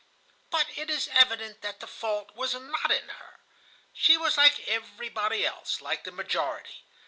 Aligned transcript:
"But 0.49 0.65
it 0.75 0.89
is 0.89 1.09
evident 1.13 1.61
that 1.61 1.79
the 1.79 1.85
fault 1.85 2.33
was 2.35 2.55
not 2.55 2.89
in 2.91 3.07
her. 3.09 3.35
She 3.93 4.17
was 4.17 4.35
like 4.35 4.67
everybody 4.67 5.45
else, 5.45 5.79
like 5.79 6.05
the 6.05 6.11
majority. 6.11 6.87